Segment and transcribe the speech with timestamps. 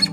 [0.00, 0.06] 大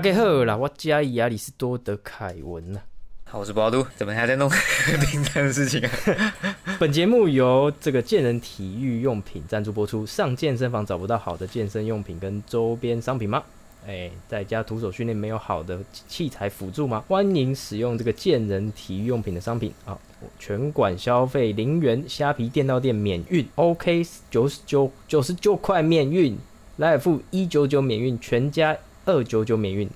[0.00, 2.80] 家好啦，我加亚里士多德凯文呐。
[3.24, 4.50] 好，我是包都，怎么还在弄
[5.10, 5.90] 订单的事情啊？
[6.78, 10.04] 本节目由这个健人体育用品赞助播出。
[10.04, 13.42] 上健身房找不到好的健身用品跟周边商品吗？
[13.86, 17.04] 哎，在家徒手训练没有好的器材辅助吗？
[17.08, 19.98] 欢迎使用这个健人体育用品的商品啊！
[20.38, 26.36] 全馆消费零元，虾皮电到店免运，OK 九十九九十九块免运，
[26.76, 28.76] 来尔富一九九免运，全家。
[29.04, 29.90] 二九九免运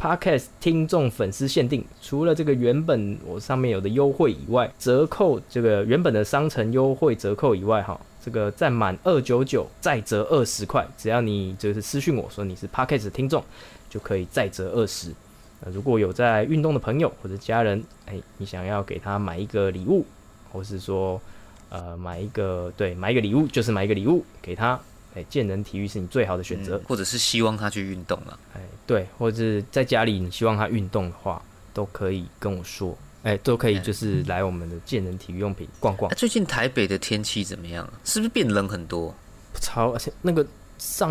[0.00, 13.40] ，Podcast 听众粉丝限定，除了这个原本我上面有的优惠以外，折扣这个原本的商城优惠折扣以外，哈，这个再满二九九再折二十块，只要你就是私讯我说你是 parkas 的听众，
[13.88, 15.12] 就可以再折二十。
[15.60, 20.04] 那如果有在运动的朋友或者家人，哎，你想要给他买一个礼物，
[20.50, 21.20] 或是说
[21.68, 24.76] 呃买一个对买一个礼物，就是买一个礼物给他。
[25.14, 28.36] 哎，健人体育是你最好的选择，或者是希望他去运动了。
[28.54, 31.40] 哎，对，或者是在家里你希望他运动的话，
[31.72, 32.98] 都可以跟我说。
[33.26, 36.08] 哎，都可以，就是来我们的健人体育用品逛逛。
[36.14, 37.84] 最近台北的天气怎么样？
[38.04, 39.12] 是不是变冷很多？
[39.60, 40.46] 超，而且那个
[40.78, 41.10] 上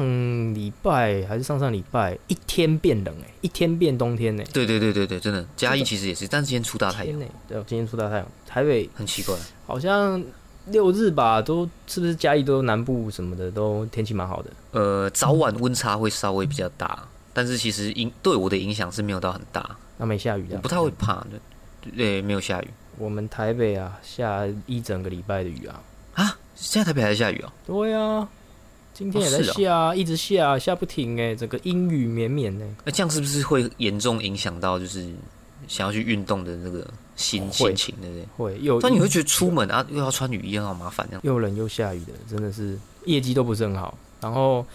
[0.53, 4.43] 礼拜还是上上礼拜，一天变冷哎，一天变冬天哎。
[4.53, 7.19] 对对对对对，真的，嘉义其实也是，但是今天出大太阳。
[7.19, 8.27] 对，今天出大太阳。
[8.47, 9.35] 台北很奇怪，
[9.67, 10.23] 好像。
[10.69, 14.49] 六日吧，都是不是嘉义都南部什么的都天气蛮好的。
[14.71, 19.77] 呃，早晚温差会稍微比较大，但是其实影对我的影响是没有到很大。
[19.95, 21.23] 那没下雨的，不太会怕。
[21.95, 22.67] 对，没有下雨。
[22.97, 25.81] 我们台北啊，下一整个礼拜的雨啊。
[26.13, 27.51] 啊，现在台北还在下雨啊？
[27.65, 28.27] 对啊，
[28.93, 32.65] 今天也在下，一直下，下不停哎，整个阴雨绵绵呢。
[32.85, 35.13] 那这样是不是会严重影响到就是
[35.67, 36.87] 想要去运动的那个？
[37.15, 38.25] 心心情对不对？
[38.35, 41.21] 会又，但你会觉得出门啊又要穿雨衣，好麻烦这样。
[41.23, 43.97] 又冷又下雨的，真的是业绩都不是很好。
[44.19, 44.65] 然后，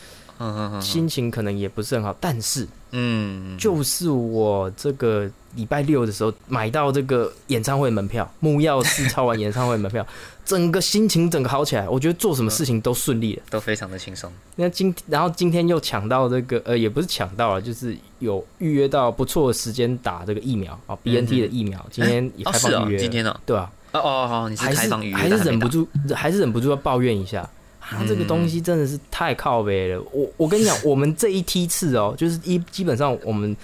[0.80, 2.16] 心情可能也不是很好。
[2.18, 10.06] 但是，嗯，就是我这个礼拜六的时候买到这个演唱会门票，木曜四超完演唱会门票。
[10.44, 14.28] 整个心情整个好起来，我觉得做什么事情都顺利了，都非常的轻松。
[14.56, 22.98] 那今然后今天又抢到这个呃，也不是抢到了，就是有预约到不错的时间打这个疫苗啊，B N T 的疫苗，今天也开放预约。
[22.98, 23.40] 今天呢？
[23.46, 23.70] 对啊。
[23.92, 27.48] 哦哦哦，你是开放预约，还是忍不住，还是忍不住要抱怨一下，
[27.80, 30.00] 他这个东西真的是太靠背了。
[30.12, 33.56] 我我跟你讲，我们这一梯次哦，就是一基本上我们。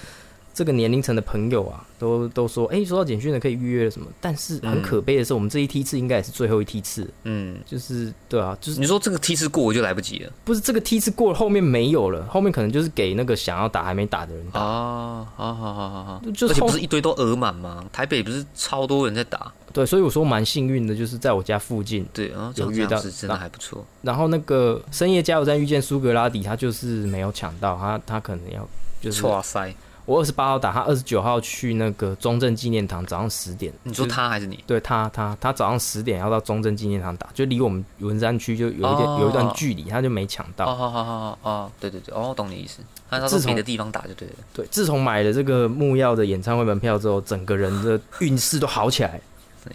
[0.57, 4.07] 这个年龄层的朋友啊，都都说，哎，收到简讯的可以预约什么？
[4.23, 7.07] 但是很可悲的是，我们这一梯次应该也是最后一梯次。
[7.25, 10.33] 嗯，就是对啊，就是你说这个梯次过我就来不及了。
[10.47, 14.59] 不是这个梯次过了，后面没有了，后面可能就是给那个想要打还没打的人打。
[14.59, 17.85] 啊，好好好好好，而且不是一堆都额满吗？
[17.93, 19.53] 台北不是超多人在打？
[19.75, 23.85] 对，所以我说蛮幸运的，就是在我家附近，对，然后有遇到，真的还不错。
[24.01, 28.67] 然后那个深夜加油站遇见苏格拉底，他就是没有抢到，他他可能要
[29.03, 29.75] 就是哇塞。
[30.07, 33.73] 我二十八号打，他二十九号去那个中正纪念堂，早上十点。
[33.83, 34.63] 你说他还是你？
[34.65, 40.65] 对他，他他早上十点要到中正纪念堂打，就离我们文山区就有一点有一段距离，他就没抢到。
[40.65, 42.79] 哦，好好好哦，对对对，哦，懂你意思。
[43.11, 44.35] 他从别的地方打就对了。
[44.55, 49.21] 对，自从买了这个木曜的演唱会门票之后，整个人的运势都好起来，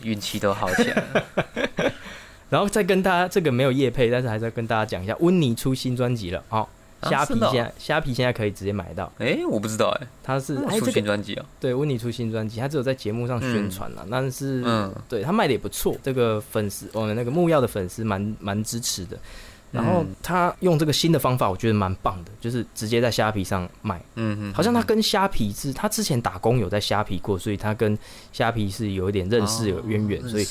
[0.01, 1.03] 运气都好起来。
[2.49, 6.69] 然后再跟大家，这个没有夜配，但是还是要跟大家讲一下，温妮出新专辑了，好。
[7.09, 19.17] 虾皮现在虾皮现在可以直接买到，哎，我不知道哎，他是出新专辑啊，对，温妮出新专辑，他只有在节目上宣传了，但是，嗯，对他卖的也不错，这个粉丝，我们那个木曜的粉丝蛮蛮支持的。
[19.71, 24.01] 然后他用这个新的方法，我觉得蛮棒的，就是直接在虾皮上卖。
[24.15, 27.97] 嗯嗯，好像他跟虾皮是，他之前打工有在虾皮过，所以他跟
[28.33, 30.21] 虾皮是有一点认识、有渊源。
[30.27, 30.45] 所以，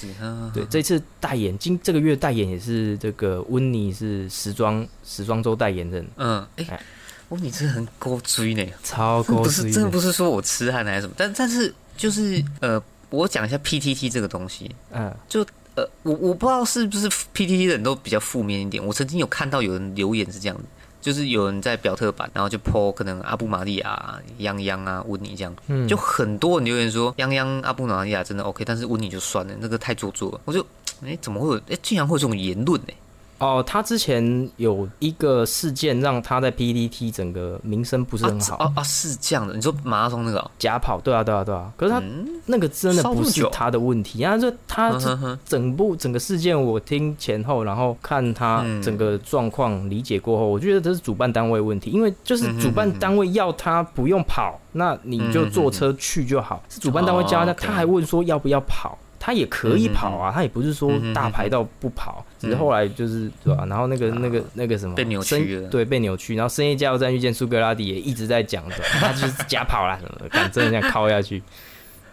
[0.54, 6.06] 对这次代言，今这个月代言也是这个温妮是时装时装周代言人。
[6.16, 6.82] 嗯，哎，
[7.28, 9.44] 温妮真的很高追呢，超高追。
[9.44, 14.74] 不是，真的不是说我痴汉还是什么，但但是就是呃，我讲一下 PTT 这个东西。
[14.92, 15.46] 嗯，就。
[15.76, 18.84] 呃，我我不知道是不是 PTT 的人都比较负面一点。
[18.84, 20.64] 我曾经有看到有人留言是这样的，
[21.00, 25.54] 就是有人在表特版，然后就 po 可能阿布玛利亚、泱泱啊、温妮这样，
[25.88, 30.40] 就很多人留言说泱泱、阿布玛利亚真的 OK，但是温妮就算了，那个太做作了。
[30.44, 30.64] 我就
[31.04, 32.88] 哎，怎么会有哎，竟然会有这种言论呢？
[33.40, 38.56] 哦，他之前有一个事件让他在 PDT 整个名声不是很好。
[38.56, 41.72] 哦哦，是这样的，你说马拉松那个假跑，对啊对啊对啊。
[41.76, 42.02] 可是他
[42.44, 44.92] 那个真的不是他的问题啊，这他
[45.44, 56.62] 整部整个事件我听前后，然后看他整个状况理解过后，我觉得这是主办单位问题，因为就是主办单位要他不用跑，那你就坐车去就好。
[56.68, 58.98] 是主办单位教他，他还问说要不要跑。
[59.22, 63.66] 他也可以跑啊，他也不是说大牌到不跑，只是后来就是对吧？
[63.66, 66.34] 然后那个那个那个什么被扭曲了，对，被扭曲。
[66.34, 71.42] 然后深夜加油站遇见苏格拉底也一直在讲的， 他就是假跑啦什么的，敢真的这样敲下去，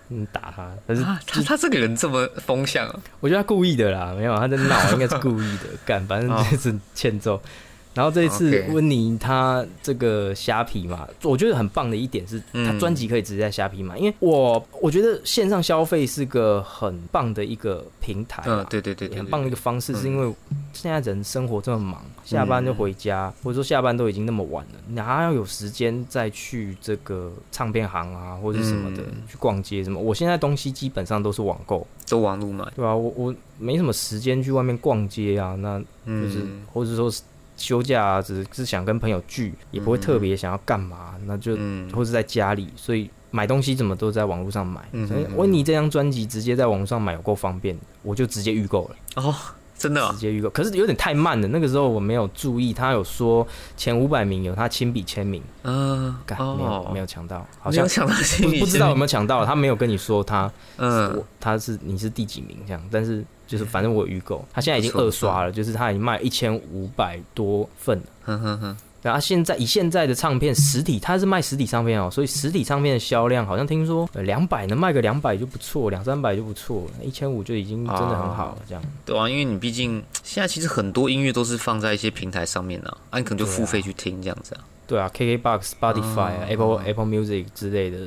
[0.09, 0.69] 嗯，打他。
[0.85, 2.85] 但是他他这个人这么风向，
[3.21, 7.41] 我觉得他故意的啦，没有他在闹，应该是故意的， 干，反正就是欠揍。
[7.97, 20.31] 然后这一次温妮他这个虾皮嘛，我觉得很棒的一点是，他专辑可以直接在虾皮买，因为我我觉得线上消费是个很棒的一个平台，嗯，对对对，很棒的一个方式，是因为
[20.73, 29.99] 现在人生活这么忙，下班就回家，或者说下班都已经那么晚了，哪还要有时间再去这个唱片行啊，或者什么的去逛街什么？
[29.99, 32.95] 我现在东西基本上都是网购，都网络买，对吧？
[32.95, 37.23] 我我没什么时间去外面逛街啊，那就是或者说是。
[37.57, 44.81] 休假啊，只是想跟朋友聚，也不会特别想要干嘛，那就嗯或者在家里，所以买东西怎么都在网络上买。
[45.07, 48.95] 所以温妮这张专辑直接在网络上买有够方便，我就直接预购了。
[49.15, 49.35] 哦，
[49.77, 50.49] 真的，直接预购。
[50.51, 53.45] 可是有点太慢了，那个时候我没有注意，他有说
[53.75, 55.41] 前五百名有他亲笔签名。
[55.63, 58.13] 嗯，没有没有抢到，好像抢到
[58.59, 63.25] 不知道有没有抢到，他没有跟你说他，嗯，他是你是第几名这样，但是。
[63.47, 68.05] 就是反正我预购，他现在已经二刷了，就是他已经卖一千五百多份了。
[68.23, 68.77] 哼哼哼。
[69.01, 78.57] 然后现在以现在的唱片实体，他是卖实体唱片哦，所以实体唱片的销量好像听说两百能卖个两百就不错，两三百就不错，一千五就已经真的很好了。
[78.67, 78.83] 这样。
[79.05, 84.61] 对啊，因为你毕竟现在其实很多音乐都是放在一些平台上面呢，你可能就付费去听这样子啊。
[84.87, 87.97] 对啊，KKBOX、Spotify、啊 Apple Apple Music 之类的。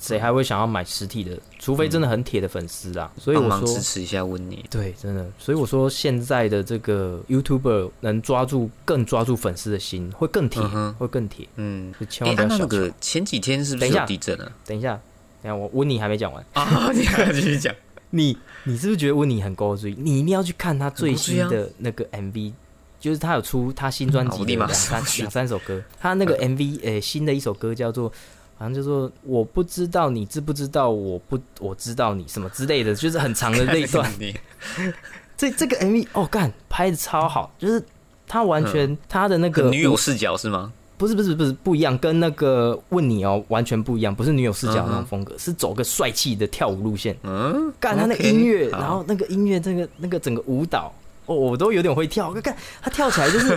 [0.00, 1.38] 谁还会想要买实体的？
[1.58, 3.10] 除非真的很铁的粉丝啊！
[3.18, 4.64] 所以我说支持一下温妮。
[4.70, 5.26] 对，真的。
[5.38, 10.62] 所以我说现在的这个 YouTuber 能抓住更抓住粉丝的心，会更铁，
[10.98, 11.48] 会更铁。
[11.56, 14.52] 嗯，千万不要小个前几天是不是有地震啊？
[14.64, 15.00] 等一下，
[15.42, 16.90] 等一下，我温妮还没讲完啊！
[16.94, 17.74] 你还继续讲。
[18.10, 19.94] 你你是不是觉得温妮很高追？
[19.98, 22.52] 你一定要去看他最新的那个 MV，
[23.00, 25.82] 就是他有出他新专辑的两三两三首歌。
[26.00, 28.12] 他那个 MV 诶，新的一首歌叫做。
[28.58, 34.10] 好像就说我不知道你知不知道我不我知道你什么之类的，就是很长的那一段。
[35.38, 37.80] 这这个 MV 哦，干拍的超好，就是
[38.26, 40.72] 他完全他的那个女友视角是吗？
[40.96, 47.16] 不是不是不是不一样，跟那个问你哦完全不一样，不是女友视角那种风格，是走个帅气的跳舞路线。
[47.22, 50.92] 嗯，干他那个音乐，然后那个音乐，那个那个整个舞蹈，
[51.26, 52.32] 哦，我都有点会跳。
[52.32, 53.56] 看他跳起来就是。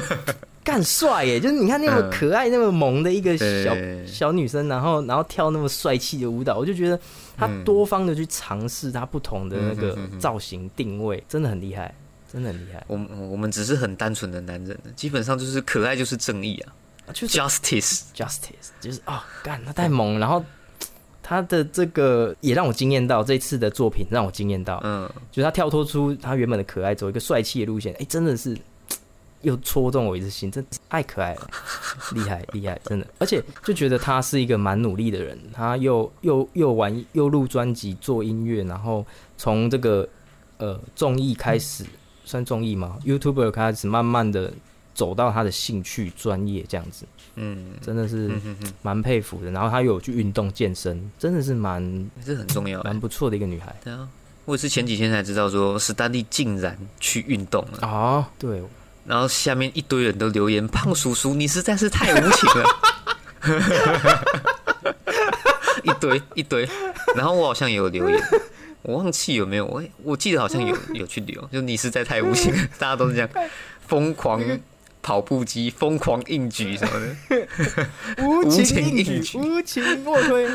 [0.64, 1.40] 干帅耶！
[1.40, 3.76] 就是你看那么可爱、那么萌的一个小
[4.06, 7.00] 小女生，然后然后跳那么帅气的舞蹈，我就觉得
[7.36, 11.94] 她多方的去尝试她不同的那个造型定位，真的很厉害，
[12.32, 12.84] 真的很厉害。
[12.88, 12.96] 我
[13.32, 20.46] 我们只是很单纯的男人，基本上就是可爱就是正义啊，就是 justice justice，就是啊，干他太萌，然后
[21.24, 28.56] 他的这个也让我惊艳到，这次的作品让我惊艳到，嗯，就是他跳脱出他原本的可爱，走一个帅气的路线，哎，真的是。
[29.42, 31.50] 又戳中我一次心，真太可爱了，
[32.14, 39.06] 厉害厉害，真的，而且就觉得他是一个蛮努力的人，他又又又玩又录专辑做音乐，然后
[39.38, 40.08] 从这个
[40.58, 41.86] 呃综艺开始，
[42.24, 44.54] 算综艺吗？YouTuber 开始慢慢的
[44.94, 47.06] 走到他的兴趣专业这样子，
[47.36, 48.32] 嗯，真的是
[48.82, 49.50] 蛮佩服的。
[49.52, 53.76] 然后他有去运动健身，真的是蛮这很重要，蛮不错的一个女孩。
[53.84, 54.08] 对啊，
[54.46, 58.62] 我也是前几天才知道说史丹利竟然去运动了啊，对。
[59.06, 62.66] 然后下面一堆人都留言：“胖叔叔，你实在是太无情了。
[65.84, 66.70] ”一堆一堆，
[67.16, 68.24] 然后我好像也有留言，
[68.84, 73.30] 我忘记有没有，我我记得好像有有去留，就你实在太无情了，大家都是这样，
[73.88, 74.40] 疯狂
[75.02, 77.48] 跑步机，疯狂硬举什么的，
[78.24, 78.64] 无情
[78.96, 80.48] 硬举，无情莫推。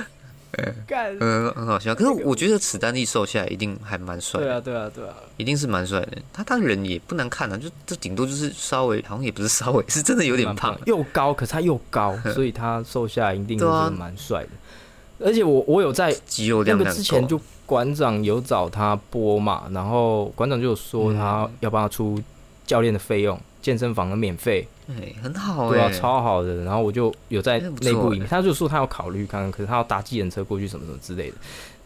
[0.87, 1.95] 干，嗯，很好笑。
[1.95, 4.41] 可是我觉得史丹利瘦下来一定还蛮帅。
[4.41, 6.19] 对啊，对啊，对啊，一定是蛮帅的。
[6.33, 10.79] 他他人也不难看啊，就这顶多就是稍微，好像也不是稍微，是真的有点胖。
[10.87, 14.49] 又高，可是他又高， 所以他瘦下来一定是蛮帅的。
[15.27, 22.21] 而且我我有在肌肉量那个之前就馆长有找他播嘛，然后馆长就说他要帮他出
[22.67, 23.39] 教练的费用。
[23.63, 26.65] 健身房的免费，哎，很好，对啊，超好的。
[26.65, 31.37] 然后我就有在内部影，他就说他要考虑看看，可是他要搭计程车过去什么什么之类的。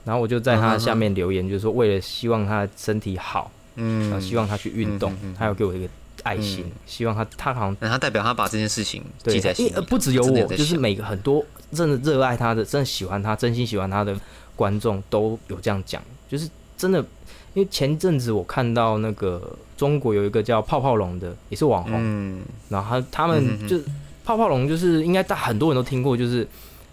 [0.04, 5.88] 然后我就在他下面留言，就是说为了希望他身体好，嗯，希望他去运动，他要给我一个
[6.23, 14.14] 爱心，希望他他好像他代表他把这件事情记在心里，不只有我，就是每个很多真的热爱他的、真的喜欢他、真心喜欢他的
[14.57, 17.04] 观众都有这样讲，就是真的，
[17.54, 23.78] 因为前阵子我看到那个中国有一个叫泡泡龙的，也是网红，嗯，然后他他们就
[24.25, 26.47] 泡泡龙就是应该大很多人都听过，就是。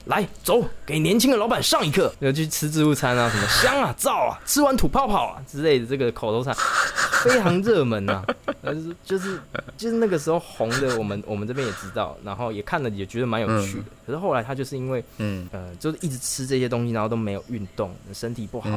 [0.08, 2.14] 来走，给年轻的老板上一课。
[2.20, 6.56] 要去吃自助餐啊，什么香啊、燥啊，吃完吐泡泡啊之类的，这个口头禅
[7.24, 8.26] 非常热门啊。
[8.64, 9.40] 就是就是
[9.78, 13.84] 就是那个时候红的，我们我们这边也知道，然后也看了，也觉得蛮有趣的。
[14.06, 18.70] 可是后来他就是因为嗯呃，就是一直吃这些东西，然后都没有运动，身体不好，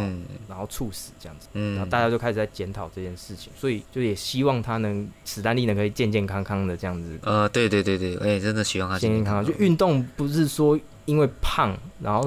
[0.48, 1.48] 然后猝死这样子。
[1.52, 7.18] 然后大家就开始在检讨这件事情，所以就也希望他能史丹利能可以健健康康的这样子。
[7.22, 9.44] 呃，对对对对，哎，真的希望他健健康康。
[9.46, 10.78] 就运动不是说。
[11.10, 12.22] 因为胖，然后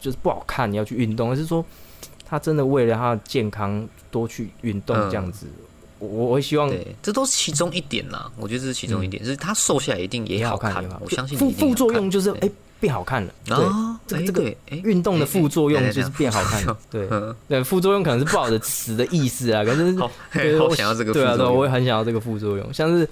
[0.00, 1.64] 就是不好看，你要去运动，而是说
[2.28, 5.46] 他真的为了他的健康多去运动这样子。
[5.98, 8.30] 我我会希望，对，这都是其中一点啦。
[8.36, 10.84] 我觉得这是其中一点，就是他瘦下来一定也好看。
[11.00, 13.32] 我相信副副作用就是哎变好看了。
[14.06, 16.76] 对，这个这个运动的副作用就是变好看。
[16.90, 17.08] 对
[17.48, 19.64] 对，副作用可能是不好的词的意思啊。
[19.64, 19.96] 可是
[20.58, 23.08] 好想要这个，对啊，对，我也很想要这个副作用，像是。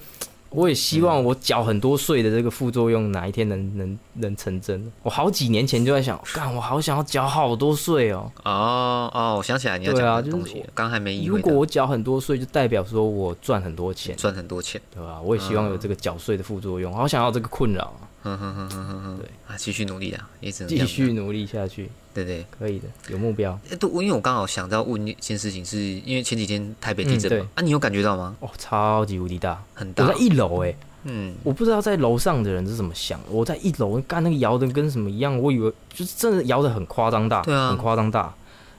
[0.55, 4.91] 我也希望我缴很多税的这个副作用哪一天能能能成真。
[5.03, 8.31] 我好几年前就在想， 干，我好想要缴好多税哦。
[8.45, 11.25] 哦哦，我想起来你要讲的东西，刚还没。
[11.25, 15.21] 如果我缴很多税，就代表说我赚很多钱，赚很多钱，对吧？
[15.21, 17.93] 我也希望有这个缴税的副作用，好想要这个困扰。
[18.39, 21.91] 哼哼哼哼哼，对啊，继续努力啊，一直继续努力下去。
[22.15, 23.59] 对对，可以的，有目标。
[23.71, 28.35] 哎，对，因为我刚好想到问一件事情，是因为前几天台北地震嘛，啊，你有感觉到吗？
[28.41, 30.05] 哦，超级无敌大，很大。
[30.05, 33.21] 我在一楼，哎，嗯，我不知道在楼上的人是怎么想。
[33.29, 38.33] 我在一楼，干那个摇的跟什么一样，我以为就是真的摇的很夸张大，对啊，很夸张大。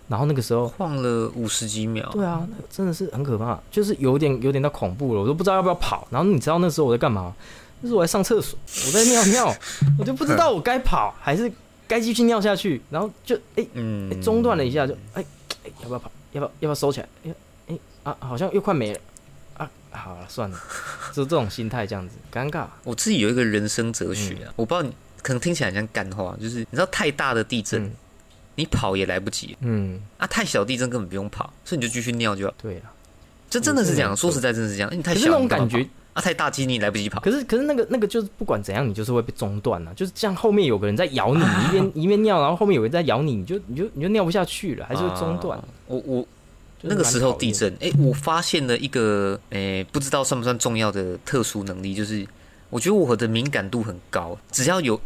[0.07, 6.07] 然后那个时候晃了五十几秒，对啊，真的是很可怕，就是有点有点到恐怖了，我都不知道要不要跑。
[6.09, 7.33] 然后你知道那时候我在干嘛？
[7.81, 9.55] 就是我在上厕所，我在尿尿，
[9.99, 11.51] 我就不知道我该跑还是
[11.87, 13.65] 该继续尿下去，然后就哎，
[14.23, 15.23] 中断了一下，就哎
[15.63, 16.11] 哎，要不要跑？
[16.31, 17.07] 要不要要不要收起来？
[17.25, 17.35] 哎
[17.67, 18.99] 哎啊，好像又快没了
[19.57, 19.69] 啊！
[19.91, 20.59] 好了，算了，
[21.13, 22.65] 就这种心态这样子，尴尬。
[22.83, 27.91] 我自己有一个人生哲学啊，我不知道你可能听起来像干话，就是你知道太大的地震，
[28.55, 32.53] 你跑也来不及，嗯啊，太小地震根本不用跑，所以你就继续尿就好。
[32.61, 32.91] 对啊，
[33.49, 35.87] 这真的是这样，说实在真的是这样，你太小那种感觉。
[36.15, 37.19] 啊，太大机你来不及跑。
[37.19, 39.93] 可是，可是那个那个就是不管怎样，你就是会被中断了。
[39.95, 45.61] 就是像后面有个人在咬你， 一边一边尿，然后后面有人在咬你，你就你就你就尿不下去了，还是会中断。
[45.87, 46.25] 我我
[46.81, 52.25] 那个时候地震，哎，我发现了一个，哎，不知道算不算重要的特殊能力，就是
[52.69, 54.97] 我觉得我的敏感度很高，只要有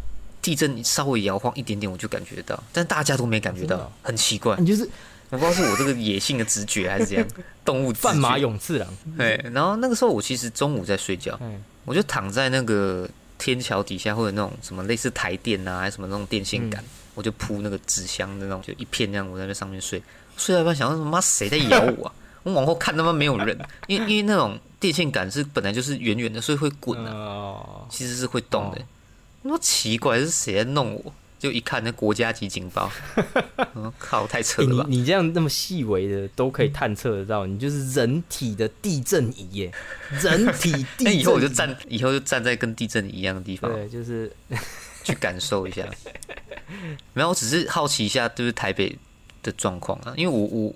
[0.44, 4.56] 地震稍微摇晃一点点，我就感觉到，但大家都没感觉到，很奇怪。
[4.60, 4.88] 你就是。
[5.32, 7.28] 我不知道是我这个野性的直觉还是怎样，
[7.64, 8.88] 动物范马勇次郎。
[9.18, 11.40] 对，然后那个时候我其实中午在睡觉，
[11.86, 13.08] 我就躺在那个
[13.38, 16.84] 天桥底下，或者那种什么类似台电啊，还是什么那种电线杆，
[17.14, 20.02] 我就铺那个纸箱的那种，就一片那样，我在那上面睡。
[20.36, 22.14] 睡到一半，想说妈谁在咬我啊？
[22.44, 23.56] 我往后看，他妈没有人，
[23.88, 27.58] 因为因为那种电线杆是本来就是圆圆的，所以会滚啊，
[27.90, 28.82] 其实是会动的。
[29.42, 31.14] 我说奇怪，是谁在弄我？
[31.40, 32.92] 就一看那国家级警报，
[33.74, 34.86] 我 靠，太扯了！
[34.90, 39.74] 你你这样那么细微的都可以探测得到，你就是人体的地震仪耶！
[40.22, 44.30] 人体地震， 以后我就站，以后就站在跟地震一样的地方，对，就是
[45.04, 45.88] 去感受一下。
[47.14, 48.94] 没有，我只是好奇一下，就是台北
[49.42, 50.76] 的状况啊，因为我我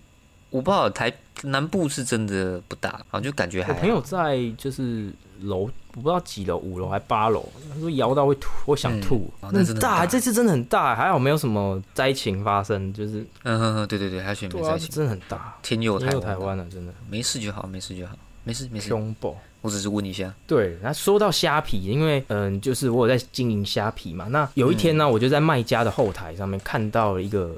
[0.49, 3.73] 我不知道台南部是真的不大，好像就感觉还。
[3.73, 5.11] 我朋友在就是
[5.43, 5.69] 楼。
[5.95, 7.47] 我不知道几楼，五楼还八楼。
[7.71, 9.29] 他说摇到会吐，我想吐。
[9.51, 12.91] 那大，这次真的很大，还好没有什么灾情发生。
[12.91, 15.55] 就是，嗯哼哼，对对对，还选没灾情，真的很大。
[15.61, 18.89] 天佑台台湾了，真的没事就好，没事就好，没事没事。
[18.89, 20.33] 凶暴，我只是问一下。
[20.47, 24.25] 对，那说到虾皮，因为嗯，就是我有在经营虾皮嘛。
[24.29, 27.55] 那有一天呢，我就在卖家的后台上面看到了一个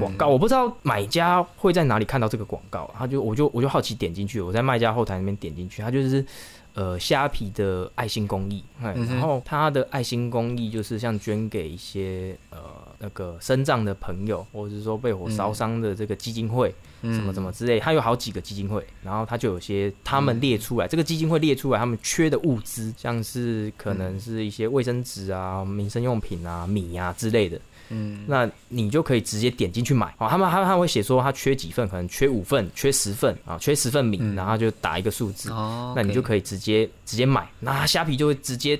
[0.00, 6.24] 广告，我不知道买家会在哪里看到这个广告，他就我就我就好奇点进去，我在卖家后台那边点进去，他就是。
[6.76, 12.58] 呃，虾皮的爱心公益，嗯然后他的爱心公益就是像捐给一些呃
[12.98, 27.58] 那个生障的朋友，或者是说被火烧伤的这个基金会，什么什么之类，他有好几个基金会，然后他就有些他们列出来，这个基金会列出来他们缺的物资，像是可能是一些卫生纸啊、民生用品啊、米啊之类的。
[27.88, 30.28] 嗯，那你就可以直接点进去买哦。
[30.28, 35.92] 他们他他会写说他缺几份，可能缺五份、缺十份啊，缺十份米，然后就打一个数字哦。
[35.96, 38.78] 那你就可以直接直接买，那虾皮就会直接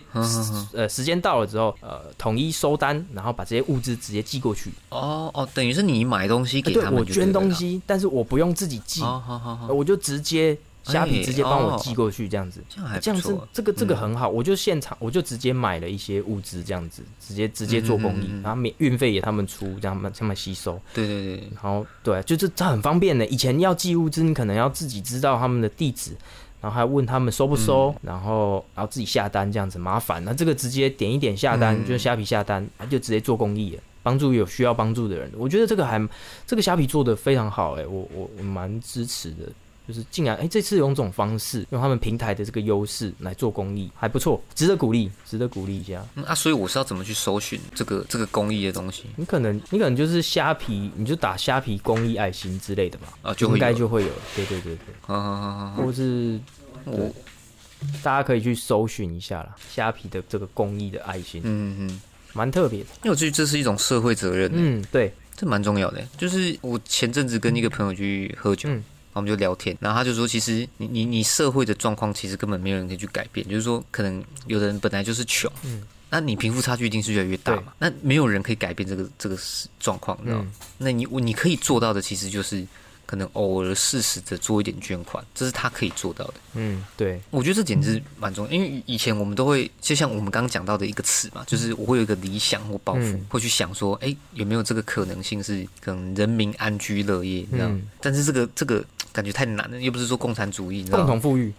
[0.72, 4.70] 呃时间到了之后呃统一收单，然后把这些物资直接寄过去。
[4.90, 10.56] 哦哦，等于是你买东西给他们，我捐东西，但是我不用自己寄，好好好我就直接。
[10.93, 20.81] 虾皮直接帮我寄过去，这样子，这样还这样子，这个这个很好，我就现场我就直接买了一些物资，这样子直接直接做公益，然后免运费也他们出，这样他们吸收。
[20.95, 23.26] 对对对，然后对，就是这很方便的。
[23.26, 26.12] 以前要寄物资，你可能要自己知道他们的地址。
[26.59, 30.25] 然后还问他们收不收，然后然后自己下单这样子麻烦。
[30.25, 35.31] 那这个直接点一点下单，就虾皮下单，就直接做公益了，帮助有需要帮助的人。
[35.37, 36.09] 我觉得这个还
[36.45, 39.45] 这个虾皮做的非常好，哎，我我我蛮支持的。
[39.87, 46.05] 就是竟然哎，这次用这种方式，用他们平台的这个优势来做公益，还不错，值得鼓励，值得鼓励一下。
[46.26, 49.05] 啊，所以我是要怎么去搜寻这个这个公益的东西？
[49.14, 54.11] 你可能你可能就是虾皮，你就打虾皮公益爱心之类的吧，啊，就应该就会有。
[54.35, 56.40] 对对对对，啊，或是
[56.85, 57.09] 我
[58.02, 62.00] 大家可以去搜寻一下啦，虾皮的这个公益的爱心，嗯嗯，
[62.33, 64.50] 蛮特别的，因为我觉得这是一种社会责任。
[64.52, 66.02] 嗯，对，这蛮重要的。
[66.19, 68.69] 就是我前阵子跟一个朋友去喝酒。
[69.16, 73.49] 我们就聊天，然后他就说：“其实你你你社会的状况，其实根本没有人可以去改变。
[73.49, 77.73] 就是说，可能有的人本来就是穷，嗯，那你贫富差距一定是越来越大嘛。
[77.78, 79.37] 那没有人可以改变这个这个
[79.80, 80.46] 状况，知道吗？
[80.78, 82.66] 那你你可以做到的，其实就是。”
[83.06, 86.35] 可能偶尔适时的做一点捐款，这是他可以做到的。
[86.54, 97.80] 嗯，对，我觉得这简直蛮重要，因为以前我们都会，就像我们刚刚讲到的一个词嘛，就是我会有一个理想或抱负，会去想说，哎，有没有这个可能性是可能人民安居乐业这样？
[98.00, 98.85] 但是这个这个
[99.16, 101.50] 感觉太难了，又不是说共产主义，共同富裕。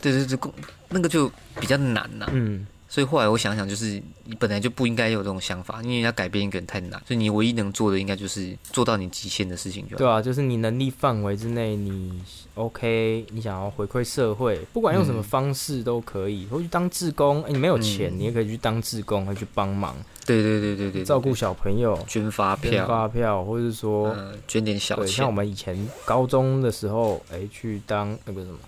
[0.00, 0.54] 对对对，共
[0.88, 1.28] 那个就
[1.58, 2.28] 比较难呐。
[2.32, 2.64] 嗯。
[2.90, 6.98] 所以后来我想想，就是你本来就不应该有这种想法，因为要改变一个人太难。
[7.06, 9.98] 所以你唯一能做的，应该就是做到你极限的事情就好。
[9.98, 12.18] 对啊，就是你能力范围之内，你
[12.54, 16.46] OK，你想要回馈社会，不管用什么方式都可以。
[16.46, 19.94] 或去当志工，哎，你没有钱，你也可以去当志工，会去帮忙。
[20.24, 24.16] 对对对对对，照顾小朋友，捐发票，捐发票，或者是说
[24.46, 25.08] 捐点小钱。
[25.08, 25.76] 像我们以前
[26.06, 28.58] 高中的时候，哎，去当那个什么。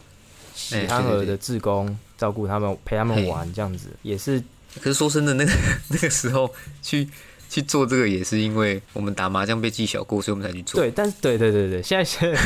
[0.60, 4.42] 喜憨儿的志工照顾他们，陪他们玩，这样子也是。
[4.80, 5.52] 可是说真的，那个
[5.90, 6.48] 那个时候
[6.80, 7.08] 去
[7.48, 10.80] 去做这个，也是因为我们打麻将被记小过，所以我们才去做。
[10.80, 12.38] 对，但是对对对对，现在 现在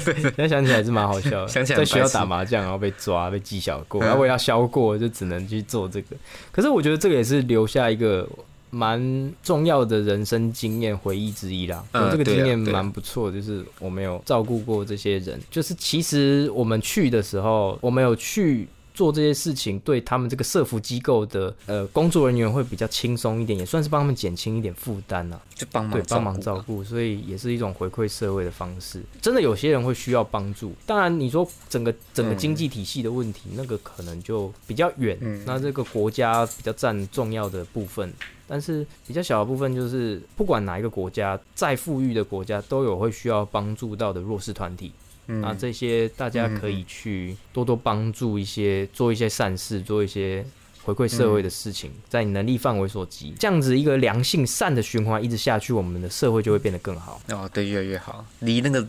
[0.00, 1.48] 现在想起来是蛮好笑的。
[1.48, 6.16] 想起来在学校打麻将，然后被抓被记小过，然后我要消过，就只能去做这个。
[6.50, 8.28] 可是我觉得这个也是留下一个。
[8.74, 18.66] 蛮重要的人生经验回忆之一啦，这个经验蛮不错，就是我没有照顾过这些人，就是其实我们去的时候，我们有去。
[18.94, 25.40] 做这些事情对他们这个社服机构的呃工作人员会比较轻松一点，也算是帮他们减轻一点负担呐。
[25.54, 29.02] 就帮忙对帮忙照顾，所以也是一种回馈社会的方式。
[29.22, 35.18] 真的有些人会需要帮助，当然你说整个整个经济体系的问题，那个可能就比较远。
[35.46, 38.12] 那这个国家比较占重要的部分，
[38.46, 44.92] 但是比较小的部分就是不管哪一个国家，再富裕的国家都有会需要帮助到的弱势团体。
[45.28, 50.44] 嗯那这些大家可以去多多帮助一些，做一些善事，做一些
[50.82, 57.20] 回馈社会的事情，在你能力范围所及，这样子一个良性善的循环一直下去，我们的社会就会变得更好。
[57.28, 58.86] 哦，对，越来越好，离那个。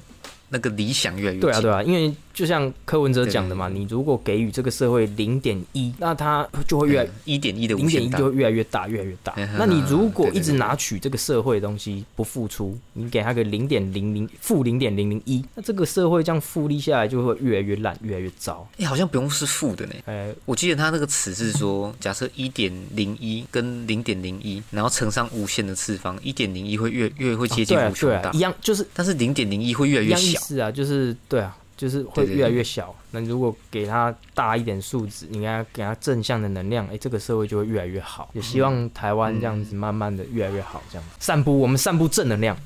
[0.54, 9.34] 那个理想越来越对啊，对啊，因为就像柯文哲讲的嘛，你如果给予这个社会零点一，那它就会越一点一的零点一就会越来越大，越来越大。
[9.58, 18.68] 那你如果一直拿取这个社会的东西不付出，你给他个零点零零负零点零零一，那这个社会这样复利下来就会越来越烂，越来越糟。
[18.78, 19.94] 哎，好像不用是负的呢。
[20.06, 30.40] 哎，我记得他那个词是说，假设一点零一跟零点零一，然后乘上无限的次方，一点零一会越越会接近无穷大，一样就是，但是零点零一会越来越小。
[30.44, 32.94] 是啊，就是对啊，就是会越来越小。
[33.12, 38.30] 那如果给他大一点数字，你给他给他正向的能量，哎，这个社会就会越来越好。
[38.34, 42.58] 也希望台湾这样子慢慢的越来越好，这样散布我们散布正能量，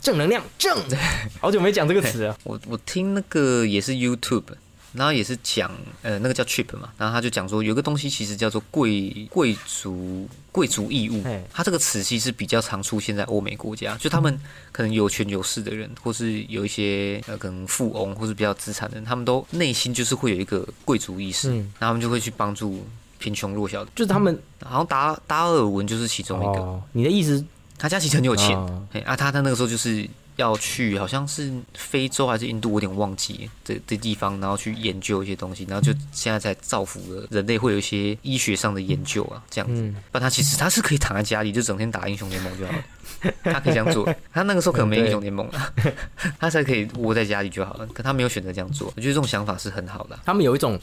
[0.00, 0.76] 正能量正。
[1.40, 2.36] 好久没讲这个词了。
[2.44, 4.44] 我我听那个也是 YouTube。
[4.94, 5.70] 然后也是讲，
[6.02, 14.38] 呃，那个叫 trip 嘛，然后他就讲说，有个东西其实叫做贵贵族贵族义务，它这个词其实比较常出现在欧美国家，就他们
[14.70, 22.86] 可能有权有势的人，或是有一些呃可能富翁或是比较资产的人，他们都内心就是会有一个贵族意识，然后他们就会去帮助
[23.18, 26.82] 贫穷弱小的，就是他们，好像达达尔文就是其中一个。
[26.92, 27.42] 你的意思，
[27.78, 28.56] 他家其实很有钱，
[28.92, 30.08] 哎啊，他他那个时候就是。
[30.36, 39.94] 要去好像是非洲还是印度，我有点忘记这这地方，然后去研究一些东西，然后就现在在造福了人类，会有一些医学上的研究啊，这样子。
[40.10, 42.84] 但他其实他是可以躺在家里，就整天打英雄联盟就好了。
[43.44, 45.72] 他可以这样做， 他那个时候可能没英雄联盟了，
[46.40, 47.86] 他才可以窝在家里就好了。
[47.88, 50.18] 可他没有选择这样做，我觉得这种想法是很好的。
[50.24, 50.78] 他们有一种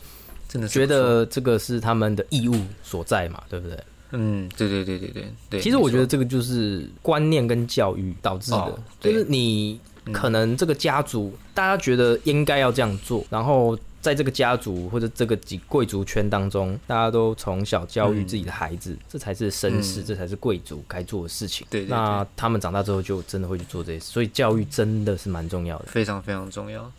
[0.47, 3.77] 真的觉得这个是他们的义务所在嘛，对不对？
[4.11, 5.59] 嗯，对对对对对对。
[5.59, 9.79] 其实我觉得这个就是观念跟教育导致的，就是你
[10.11, 13.77] 可能这个家族大家觉得应该要这样做，然后。
[14.01, 21.67] 在这个家族或者这个几贵族圈当中，大家都从小教育自己的孩子，这才是绅士，这才是贵族该做的事情。
[21.69, 26.89] 对，那他们长大之后就真的会去做这些，所以教育真的是蛮重要的，非常非常重要。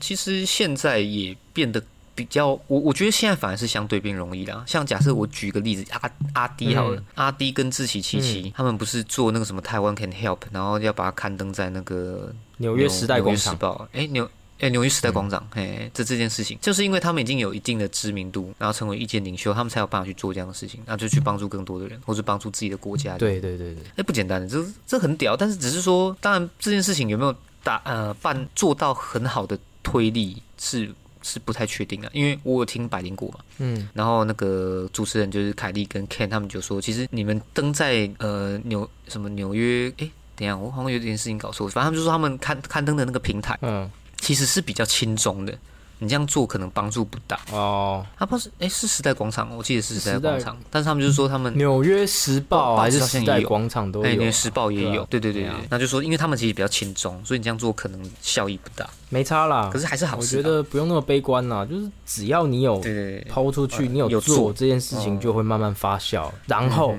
[0.00, 1.82] 其实现在也变得
[2.14, 4.62] 比较，我我觉得现在反而是相对变容易啦。
[4.66, 14.28] 像假设我举个例子，阿阿迪好了，阿迪跟志奇七七他们不是做那个什么台湾 Can Help，然后要把它刊登在那个纽约时代广场报，哎纽。
[14.60, 23.16] 哎，纽约时代广场，哎，这这件事情，就是因为他们已经有一定的知名度，然后成为意见领袖，他们才有办法去做这样的事情，那就去帮助更多的人，或是帮助自己的国家。
[23.16, 43.90] 对对对对，哎，不简单的，这这很屌，但是只是说，当然这件事情有没有打呃办做到很好的推力，是是不太确定的，因为我有听百灵果嘛，嗯，然后那个主持人就是凯莉跟 Ken 他们就说，其实你们登在呃纽什么纽约，哎，等下我好像有点事情搞错，反正他们就说他们刊刊登的那个平台，嗯。
[44.22, 45.58] 其实是比较轻松的，
[46.00, 47.38] 你这样做可能帮助不大。
[47.52, 48.04] 哦。
[48.18, 55.52] 他不是哎，是时代广场，我记得是时代广场，但是他们就是说他们纽约时报还是时代广场都有，纽约时报也有，对对对对。
[55.68, 59.70] 那就说，因为他们其实比较轻松，所以你这样做可能效益不大，没差啦。
[59.72, 62.82] 可是还是好事，我觉得不用那么悲观啦，就是只要你有
[63.28, 66.30] 抛出去，你有做这件事情，就会慢慢发酵。
[66.46, 66.96] 然后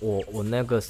[0.00, 0.82] 我我那个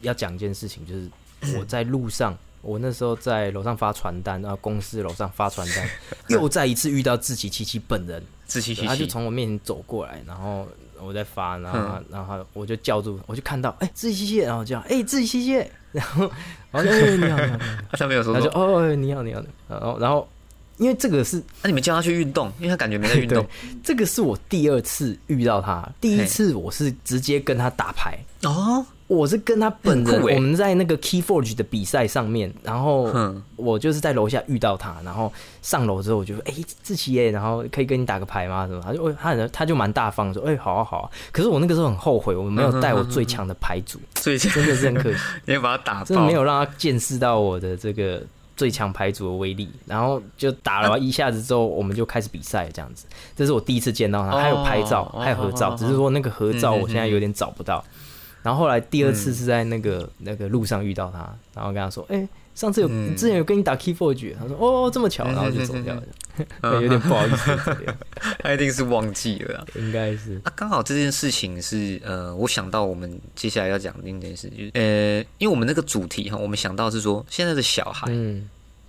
[0.00, 1.08] 要讲一件事情，就是
[1.58, 2.36] 我在路上。
[2.64, 5.88] 我那时候在楼上发传单，然后公司楼上发传单，
[6.28, 10.66] 又再一次遇到自己七七本人，自己七七，他就从我面前走过来，然后
[11.00, 15.52] 我在发，然后然后我就叫住，我就看到，哎，志奇七七，然后叫，哎，志奇七七，
[15.92, 16.30] 然后，
[16.72, 17.58] 然后， 哎，你好，你好，
[17.92, 20.28] 他没有说，他就，哦，你好，你好，然后，然后，
[20.78, 23.46] 因为这个是，那你们叫他去运动，因为他感觉没在运动，
[23.82, 28.18] 这个是我第二次遇到他，第一次我是直接跟他打牌。
[28.42, 28.84] 哦。
[29.06, 33.12] 我是跟他本人，我们在那个 Key Forge 的比赛上面，然后
[33.54, 38.80] 我就是在楼下遇到他，然后上楼之后我就说：“哎，志奇耶，然后可以跟你打个牌吗？”什么？
[38.82, 44.50] 他就他他就蛮大方，说：“哎，好啊好啊。”可是我那个时候很后悔，我没有带我最强的牌组，最强。
[44.54, 48.22] 真的是很可惜， 你要把他打，真的没有让他见识到我的这个
[48.56, 49.70] 最强牌组的威力。
[49.86, 53.06] 然后就打了一下子之后，我们就开始比赛这样子。
[53.36, 57.84] 这是我第一次见到他，还有拍照，还有合照，只是说那个合照我现在有点找不到。
[58.42, 61.20] 然后后来第二次是在那个那个路上遇到他，
[61.54, 66.02] 然后跟他说：“哎，上次有之前有跟你打 key forge。”他说：“哦，这么巧。”然后就走掉了，
[66.80, 67.56] 有点不好意思。
[68.40, 70.40] 他一定是忘记了， 应该是。
[70.44, 78.10] 啊，刚好这件事情是呃，我想到我们接下来要讲另一件事，就是呃，因为我们那个主题哈，我们想到是说现在的小孩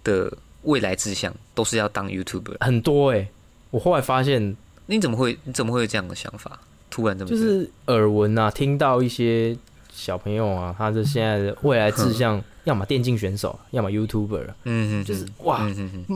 [0.03, 0.31] 的
[0.63, 3.27] 未来志向都是要当 YouTuber，很多哎。
[3.71, 6.59] 我后来发现，你怎么会你怎么会有这样的想法？
[6.89, 9.57] 突然这么就是耳闻啊，听到一些
[9.95, 15.65] 小朋友啊，他是现在的未来志向， 要么电竞选手，要么 YouTuber，嗯嗯，就是哇，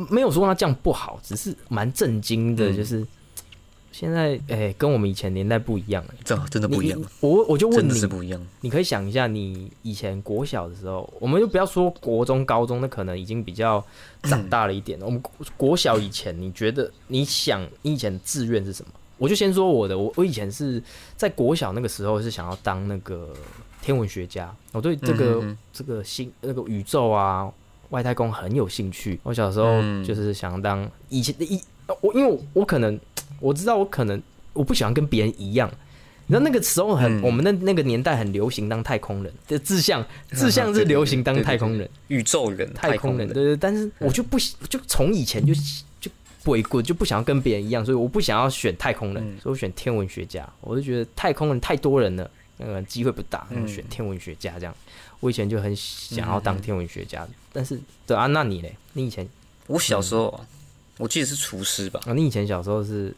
[0.10, 3.06] 没有说他这样不好，只是蛮震惊的，就是
[3.92, 7.02] 现在哎，跟我们以前年代不一样，这真的不一样。
[7.22, 8.42] 我我就问你，是不一样。
[8.62, 13.84] 你可以想一下，你以前国小的时候，我们就不要说国中、高中，那可能已经比较
[14.24, 15.00] 长大了一点。
[15.02, 15.22] 我们
[15.56, 18.92] 国小以前，你觉得你想你以前的志愿是什么？
[19.18, 20.82] 我就先说我的，我我以前是
[21.18, 23.34] 在国小那个时候是想要当那个
[23.82, 27.52] 天文学家，我对这个这个星那个宇宙啊
[27.90, 29.20] 外太空很有兴趣。
[29.24, 31.62] 我小时候就是想当以前的一
[32.02, 33.00] 我，因为我可能
[33.40, 34.22] 我知道我可能
[34.54, 35.70] 我不喜欢跟别人一样，
[36.28, 43.58] 你知道那个时候很我们的那个年代很流行当太空人的志向， 志向是流行当太空人、宇宙人、太空人，对对。
[43.58, 44.38] 但是我就不
[44.68, 45.54] 就从以前就
[46.00, 46.12] 就。
[46.46, 50.48] 鬼棍就不想要跟别人一样，所以我不想要选太空人，所以我选天文学家。
[50.62, 54.76] 我就觉得太空人太多人了，那个机会不大，选天文学家这样。
[55.20, 58.76] 我以前就很想要当天文学家，但是对啊，那你嘞？
[58.94, 59.28] 你以前？
[59.66, 60.40] 我小时候，
[60.98, 62.00] 我记得是厨师吧？
[62.06, 63.12] 啊，你以前小时候是？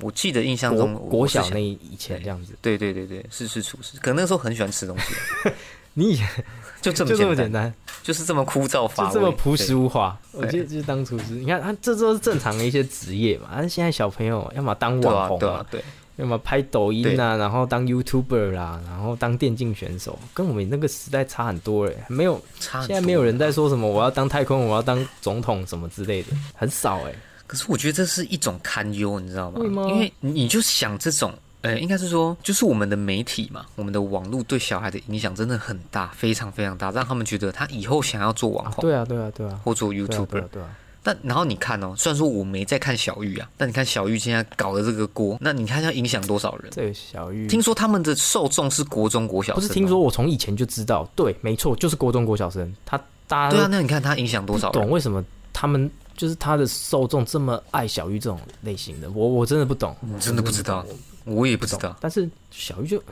[0.00, 2.52] 我记得印象中国小那以前这样子。
[2.60, 5.04] 对对对对，是是厨师，可能那个时候很喜欢吃东西。
[5.94, 6.28] 你以前
[6.82, 10.18] 就这么简单，就是这么枯燥乏味，这么朴实无华。
[10.32, 13.50] 我记得就是当厨师，你看他这都是正常的一些职业嘛。
[13.52, 15.80] 但是现在小朋友要么当网红啊，对，
[16.16, 27.14] 要么拍抖音啊，然后当 YouTuber 啦，然后当电竞选手，跟我们那个时代差很多哎，没有，现在没有人在说什么我要当太空，我要当总统什么之类的，很少哎。
[27.46, 29.60] 可是我觉得这是一种堪忧，你知道吗？
[29.88, 31.32] 因为你就想这种。
[31.60, 40.68] 呃，应该是说，就是我们的媒体嘛，我们的网络对小孩的影响真的很大，非常非常大，让他们觉得他以后想要做网红，对啊，对啊，对啊，或做 YouTuber，对啊。
[41.04, 46.72] 但然后你看哦，虽然说我没在看小玉啊，但你看小玉现在搞的这个锅，那你看要影响多少人？
[46.74, 49.72] 这个小玉，听说他们的受众是国中国小生，不是？
[49.74, 52.96] 听说我从以前就知道，对，没错，就是国中国小生，他
[53.28, 54.72] 大家对啊，那你看他影响多少？
[54.72, 59.10] 懂为什么他们就是他的受众这么爱小玉这种类型的？
[59.10, 60.86] 我我真的不懂，真的不知道，
[61.24, 61.94] 我也不知道。
[62.00, 63.02] 但是小玉就，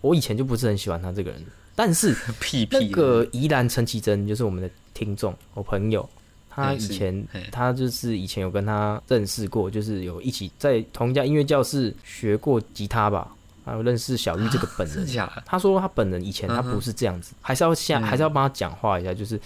[0.00, 1.44] 我以前就不是很喜欢他这个人。
[1.74, 6.08] 但是 屁那个宜兰陈绮贞就是我们的听众，我朋友，
[6.54, 13.34] 他以前他就是以前有跟他认识过，就是有一起在同一家音乐教室学过吉他吧，
[13.64, 15.06] 还有认识小玉这个本人。
[15.46, 19.40] 他说他本人以前他不是这样子，还是要先还是要帮他讲话一下，就是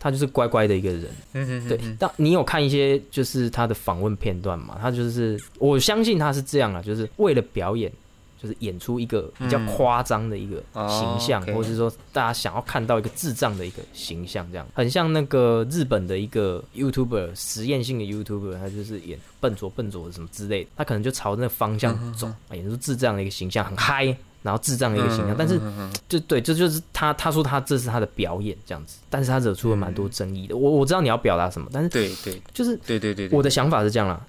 [0.00, 1.04] 他就是乖乖的一个人。
[1.34, 4.78] 嗯对，但你有看一些就是他的访问片段嘛？
[4.80, 7.92] 他就是我相信他是这样啊，就是为了表演。
[8.40, 14.66] 就是演出一个比较夸张的一个形象，或者是说大家想要看到一个智障的一个形象，这样。
[14.72, 24.04] 很像那个日本的一个 YouTuber 实验性的 YouTuber，他就是演笨拙笨拙的什么之类的，他可能就朝那个方向走，演出智障的一个形象，很嗨，
[24.42, 25.60] 然后智障的一个形象，但是
[26.08, 30.56] 就对，这就是他他说他这是他的表演这样子，但是他惹出了蛮多争议的。
[30.56, 34.24] 我我知道你要表达什么，但是对对，就是对对对，我的想法是这样啦。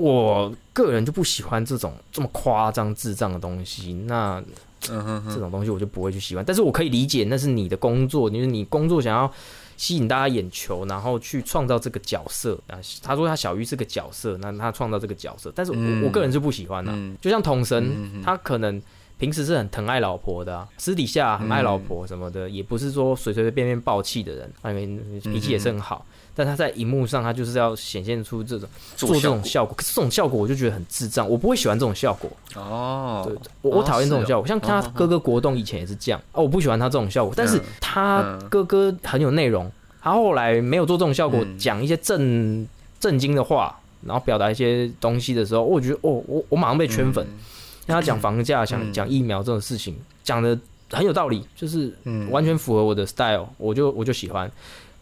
[0.00, 4.42] 我个人就不喜欢这种这么夸张智障的东西，那
[4.80, 6.42] 这种东西我就不会去喜欢。
[6.42, 9.30] 但是我可以理解，那是你的工作，就是你工作想要
[9.76, 12.80] 吸引大家眼球，然后去创造这个角色啊。
[13.02, 17.16] 他说他小鱼是个角色，那他创造这个角色，但是我我个人就不喜欢了。
[17.20, 18.80] 就像统神，他可能
[19.18, 26.06] 平时是很疼爱老婆的，私底下很爱老婆什么的，也不是说随随便便暴气的人，因为脾气也是很好。
[26.34, 32.30] 但他在荧幕上，他就是要显现出这种做这种效果，可是这种效果我就觉得很智障，我不会喜欢这种效果。
[32.54, 34.46] 哦，对，我我讨厌这种效果。
[34.46, 37.34] 像他哥哥国栋以前也是这样，哦，我不喜欢他这种效果。
[37.36, 42.66] 但是他哥哥很有内容，他后来没有做这种效果，讲一些正
[42.98, 47.26] 正经的话，然后表达一些东西的时候，我觉得哦，我我马上被圈粉。
[47.86, 50.56] 跟他讲房价，讲讲疫苗这种事情，讲的
[50.92, 51.92] 很有道理，就是
[52.30, 54.48] 完全符合我的 style，我就我就喜欢。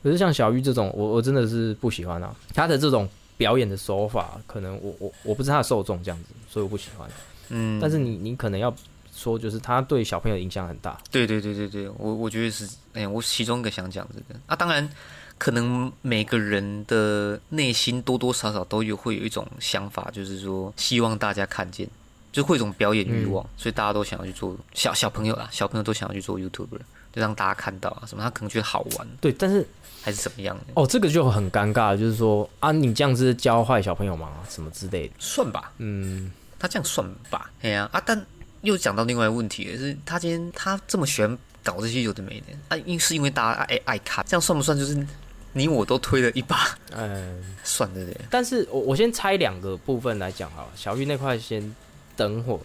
[0.09, 2.35] 可是像小玉这种，我我真的是不喜欢啊。
[2.55, 7.07] 他的这种表演的手法，可能我我我不是他的受众这样子，所以我不喜欢。
[7.51, 8.75] 嗯，但是你你可能要
[9.15, 10.99] 说，就是他对小朋友影响很大。
[11.11, 14.89] 对对对对对，我我觉得是，哎，我其中一个想讲这个啊，当然
[15.37, 21.87] 可能每个人的内心多多少少都有会有一种想法，就是说希望大家看见，
[22.33, 26.81] 就会一种表演欲望，所以大家都想要去做小小朋友啊，小朋友都想要去做 YouTuber，
[27.13, 29.07] 就让大家看到啊什么，他可能觉得好玩。
[29.21, 29.67] 对，但是。
[30.03, 30.57] 还是怎么样？
[30.75, 34.31] 哦，这个就很尴尬，就是说啊，你这样子教坏小朋友吗？
[34.49, 35.15] 什么之类的？
[35.19, 37.51] 算吧，嗯，他这样算吧。
[37.63, 38.25] 哎呀啊，但
[38.63, 44.79] 又讲到另外一个问题，是他今天他这么喜欢搞这些有的没的啊，因是因为大家爱爱看，这样算不算？
[44.79, 45.07] 就是
[45.53, 48.07] 你我都推了一把，嗯， 算的。
[48.31, 51.75] 但是我我先拆两个部分来讲哈，小玉那块先
[52.17, 52.59] 等会。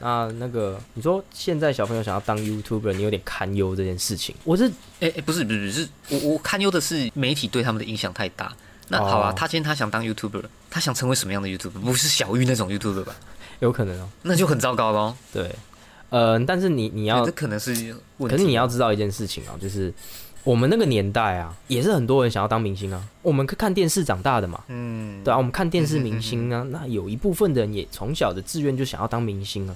[0.00, 4.34] 那那个，你说现在小朋友想要当 YouTuber，你有点堪忧这件事情。
[4.44, 4.66] 我是，
[5.00, 8.52] 哎哎，不是不是不是，我我堪忧的是媒体对他们的影响太大。
[8.88, 11.80] 那好啊，他今天他想当 YouTuber，他想成为什么样的 YouTuber？
[11.80, 13.14] 不是小玉那种 YouTuber 吧？
[13.60, 15.14] 有可能哦，那就很糟糕喽。
[15.32, 15.54] 对，
[16.08, 19.92] 呃，但是你你要，这可能是，可是你要知道一件事情啊，就是。
[20.42, 23.02] 我们那个年代啊，也是很多人想要当明星啊。
[23.22, 29.74] 我们看电视长大的嘛，嗯，对啊，我们看电视明星啊，那有一部分的人也从小的志愿就想要当明星啊。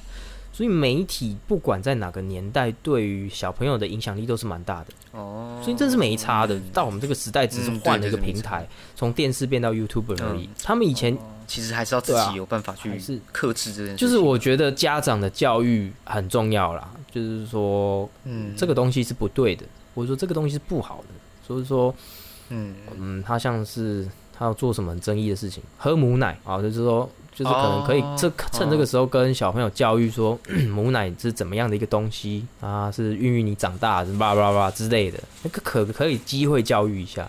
[0.53, 5.61] 所以媒体不管在哪个年代，对于小朋友的影响力都是蛮大的哦。
[5.65, 6.57] 所以这是没差的。
[6.73, 10.49] 到我们这个时代，只是换了一个平台，从电视变到 YouTube 而已。
[10.63, 12.89] 他们以前其实还是要自己有办法去
[13.33, 13.97] 克制这件事。
[13.97, 19.67] 就是我觉得家长的教育很重要啦，就是说，嗯，这个东西是不对的。
[19.95, 21.09] 或者说这个东西是不好的，
[21.47, 21.95] 所以说，
[22.49, 22.75] 嗯。
[22.99, 30.39] 嗯，他像是他要做什么很争议的事情，喝母奶啊，就是说，就是可能可以这趁这个时候跟小朋友教育说，
[30.73, 32.47] 母奶是怎么样的一个东西？
[32.61, 37.29] 啊，是孕育你长大，叭叭叭之类的，那个可可以机会教育一下，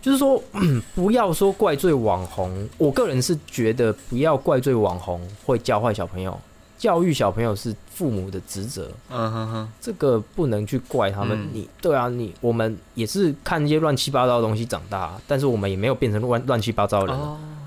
[0.00, 0.42] 就是说
[0.94, 6.38] 不要说怪罪网红，我个人是觉得不要怪罪网红会教坏小朋友。
[6.76, 11.48] 教育小朋友是父母的职责，嗯哼哼，这个不能去怪他们。
[11.52, 17.16] 你对啊，你我们也是看一些乱七八糟的东西长大，但是我们也没有变成乱乱七八糟的人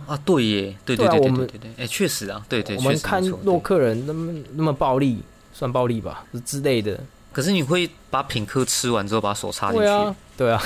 [0.05, 0.19] 啊。
[0.25, 6.99] 对耶，对对对对对对，哎，确实啊，对对，我们看洛克人那么那么暴力，算暴力吧之类的。
[7.31, 10.15] 可是你会把品客吃完之后把手插进去？
[10.35, 10.61] 对啊，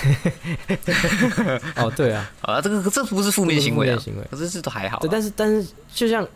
[1.78, 5.00] 哦对啊， 啊这个这不是负面行为啊，可是这都还好。
[5.00, 6.28] 对，但是但是就像。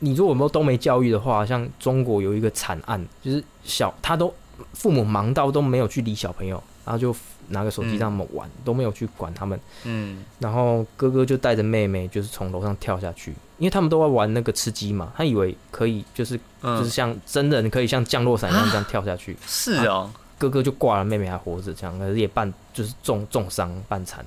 [0.00, 4.34] 你如果没有都没教育的话，像中国有一个惨案，就是小他都
[4.72, 7.14] 父母忙到都没有去理小朋友，然后就
[7.48, 9.58] 拿个手机让他们玩，都没有去管他们。
[9.84, 19.36] 嗯，然后哥哥就带着妹妹就是从楼上跳下去，因为他们都在玩那个吃鸡嘛，他以为可以就是就是像真的你可以像降落伞一样这样跳下去。
[19.46, 20.10] 是哦，
[20.40, 24.24] 哥哥就挂了，妹妹还活着，这样可是也半就是重重伤半残。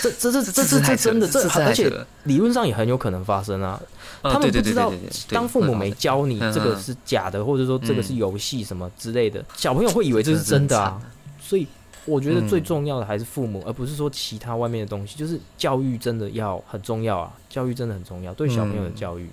[0.00, 1.92] 这这这这这这真的这而且
[2.24, 3.78] 理论上也很有可能发生啊。
[4.22, 4.90] 他们不知道
[5.28, 10.98] 当父母没教你这个是假的，或者说这个是游戏什么之类的，小朋友会以为这是真的啊。
[11.38, 11.66] 所以
[12.06, 15.18] 我觉得最重要的还是父母，而不是说其他外面的东西。
[15.18, 19.28] 就是教育真的要很重要啊，教育真的很重要，对小朋友的教育。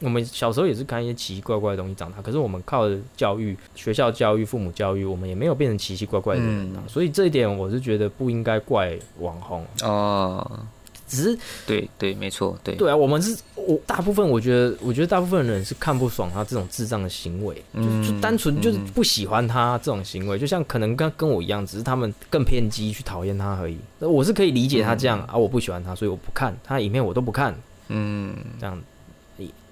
[0.00, 6.82] 我们小时候也是看一些奇奇怪怪的东西长大，可是我们靠教育、学校教育、父母教育，我们也没有变成奇奇怪怪的人啊。
[6.86, 10.60] 所以这一点我是觉得不应该怪网红哦，
[11.08, 23.78] 只是对对，没错，对对啊，我们是我大部分我觉得，我觉得大部分人是看不爽他这种智障的行为，就就单纯就是不喜欢他这种行为，就像可能跟跟我一样，只是他们更偏激去讨厌他而已。
[24.00, 27.54] 我是可以理解他这样啊，我不喜欢他，所以我不看他影片，我都不看，
[27.88, 28.78] 嗯，这样。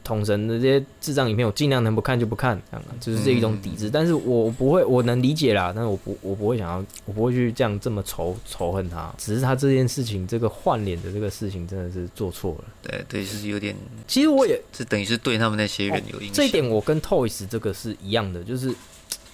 [0.05, 3.89] 统神的这些智障影片，我尽量能不看就不看，这样就是这一种抵制。
[3.91, 9.13] 但是我不会，我能理解啦，但是我不，我不会想要，我不会去这样这么仇仇恨他。
[9.17, 12.65] 只是他这件事情，这个换脸的这个事情，真的是做错了。
[12.83, 13.75] 对对，是有点。
[14.07, 16.35] 其实我也是等于是对他们那些人有影响。
[16.35, 18.75] 这一点我跟 Toys 这个是一样的，就是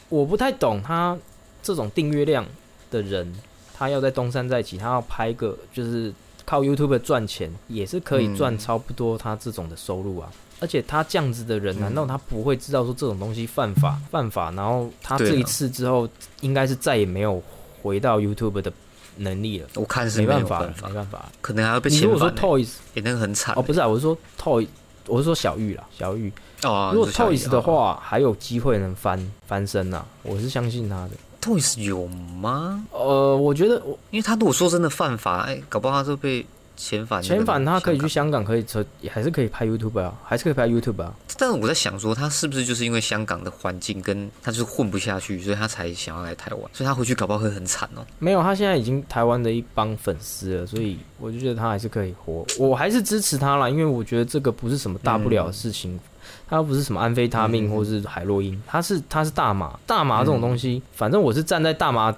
[0.09, 1.19] 我不太懂他
[1.63, 2.47] 这种订阅量
[2.93, 3.35] 的人，
[3.75, 10.31] 他要在东山再起，他要拍个就是靠 YouTube 赚钱，也是可以赚差不多他这种的收入啊。
[10.61, 13.99] 而且他这样子的人，难道他不会知道说这种东西犯法？
[14.11, 16.09] 犯法，然后他这一次之后，
[16.43, 17.43] 应该是再也没有
[17.83, 18.71] 回到 YouTube 的
[19.17, 19.69] 能力了。
[19.77, 21.89] 我看是没办法，没办法，可能还要被。
[22.01, 24.69] 如果说 Toys，也那个很惨哦，不是啊，我是说 Toys，
[25.07, 26.31] 我是说小玉啦，小玉。
[26.63, 31.11] 哦，如果 Toys 的话，还有机会能翻翻身呐，我是相信他的。
[31.41, 32.85] Toys 有吗？
[32.93, 36.45] 呃，我觉得我，因为他如果说真的犯法，哎，搞不好他就被。
[36.81, 41.15] 遣返，遣返他可以去香港，可以车，还是可以拍 YouTube 啊，还是可以拍 YouTube 啊。
[41.37, 48.05] 但是我在想说，他是不是就是因为香港的环境跟他就是混不下去，所以他才想要来台湾，所以他回去搞不好会很惨哦。
[48.19, 56.01] 没有，他现在已经台湾的一帮粉丝了，所以我就觉得他还是可以活，我还是支持他啦，因为我觉得这个不是什么大不了的事情。
[56.49, 62.15] 他又不是什么安非他命或是海洛因，他是他是大麻，大麻这种东西，反正我是站在大麻，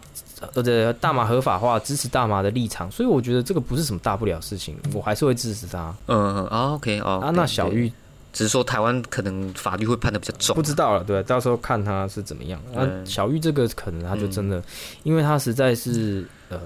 [0.55, 5.95] 呃对，大麻合法化支持大麻的立场，所以我觉得这个不是什么大不了事情，我还是会支持他。
[6.07, 7.91] 嗯，OK 哦，啊，那小玉
[8.33, 12.61] 只是说台湾可能法律会判的比较重，不知道了，对，到时候看他是怎么样。
[12.75, 14.63] 那小玉这个可能他就真的，
[15.03, 16.59] 因为他实在是呃。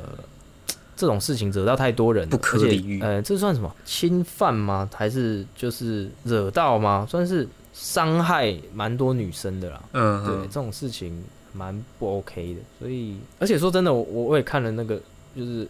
[0.99, 3.03] 这种事情惹到太多人，不可理喻。
[3.03, 4.89] 呃，这算什么侵犯吗？
[4.95, 7.07] 还是就是惹到吗？
[7.07, 9.83] 算是伤害蛮多女生的啦。
[9.93, 11.23] 嗯，对，这种事情
[11.57, 12.61] 蛮不 OK 的。
[12.79, 15.01] 所以，而且说真的，我我也看了那个，
[15.35, 15.67] 就是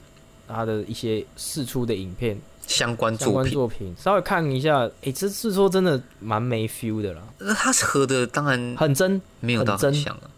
[0.49, 4.91] 他的一些试出的影片，相关相关作品，稍微看一下。
[5.03, 7.23] 哎，这是说真的蛮没 feel 的啦。
[7.39, 10.31] 那他合的当然很真，没有到真像啊。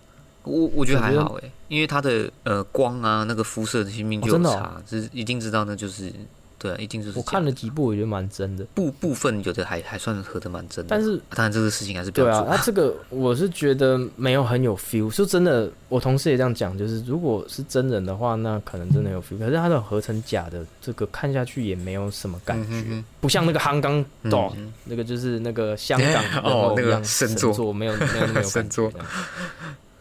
[0.44, 6.10] 我我觉得还好哎，因为他的呃光啊，那个肤色的性就差，是一定知道那就是
[6.58, 24.52] 对，一定就是我看了几部，我觉得蛮真的，部部分有的还还算合的蛮真的，但是当然这个事情还是比较对啊，那这个我是觉得没有很有 feel，说真的，我同事也这样讲，就是如果是真人的话，那可能真的有 feel，可是他的合成假的，这个看下去也没有什么感觉，不像那个香港岛，
[24.84, 28.92] 那个就是那个 香港哦那个神作，没有没有那么有 神作。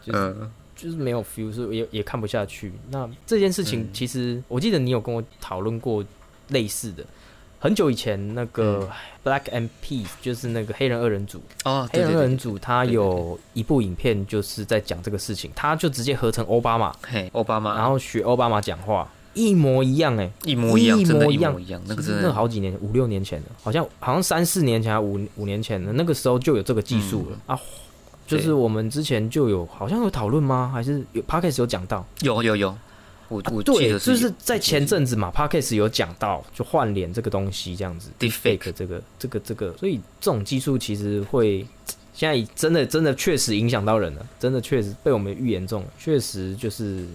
[0.07, 2.71] 嗯，就是没有 feel，是也也看不下去。
[2.89, 6.03] 那这件事情，其实我记得你有跟我讨论过
[6.49, 7.03] 类似的。
[7.59, 8.87] 很久以前，那个
[9.23, 11.41] Black and Peace 就是那个黑人二人组。
[11.65, 27.37] 哦，黑人二人组，他有一部影片就是在讲这个事情，他就直接合成奥巴马，嘿，奥巴马，然后学奥巴马讲话，一模一样，哎，一模一样，一模一样，那个真的好几年，五六年前的，好像好像三四年前，五五年前的那个时候就有这个技术了。
[27.47, 27.59] 啊。
[28.27, 30.69] 就是我们之前就有好像有讨论吗？
[30.73, 32.05] 还是有 p a d k a s 有讲到？
[32.19, 32.77] 有有有，
[33.29, 41.65] 我我对，就是在前阵子嘛 p a d k a s 有讲到，就换脸这个东西这样子，Deepfake 这个这个这个，所以这种技术其实会
[42.13, 47.05] 现在真的真的确实影响到人了，真的确实被我们预言中了，确实就是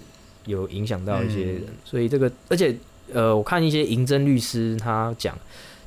[0.46, 2.77] 有影响到一些人，所以这个而且
[3.12, 5.38] 呃，我看一些银针律师他讲，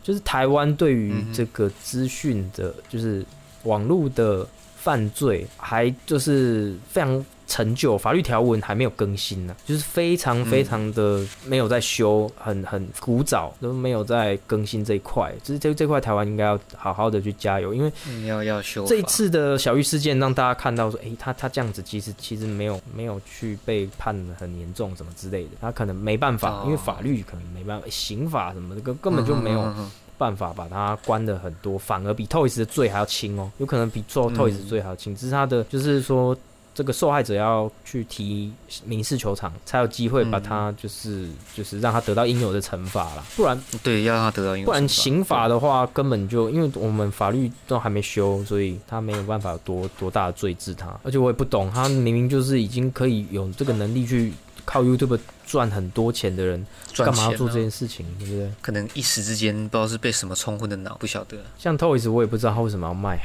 [0.04, 3.26] 就是台湾对于这个资讯的，就是
[3.64, 4.48] 网络的。
[4.86, 7.26] 犯罪还就是非常
[7.56, 15.34] 陈旧，法律条文还没有更新呢，就是非常非常的没有在修，很很古早，都没有在更新这一块。
[15.42, 17.90] 就是这这块台湾应该要好好的去加油，因为
[18.28, 18.86] 要要修。
[18.86, 29.74] 这一次的小玉事件让大家看到说，哎，他他这样子其实其实没有没有去被判的很严重什么之类的，他可能没办法，因为法律可能没办法，刑法什么的根根本就没有。
[30.18, 35.14] 办法把他关的很多，反而比 Toys 的罪还要轻哦，有可能比做 Toys 罪还要轻。
[35.14, 36.34] 只是他的就是说
[36.76, 38.52] 这个受害者要去提
[38.84, 43.26] 民事球场，才有机会把他就是就是让他得到应有的惩罚了。
[43.38, 44.66] 不然对，要让他得到应有。
[44.66, 50.94] 不然刑法的话，根本就因为我们法律都还没修，所以他没有办法多多大的罪治他。
[51.02, 54.34] 而且我也不懂，他明明就是已经可以有这个能力去
[54.66, 56.68] 靠 YouTube 赚很多钱的人，
[56.98, 58.06] 干嘛要做这件事情？
[58.20, 58.52] 对不对？
[58.62, 61.38] 可能一时之间不知道是被什么冲昏的脑，不晓得。
[61.58, 63.18] 像 Toys，我也不知道他为什么要卖。